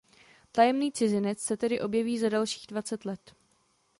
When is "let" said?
3.05-3.33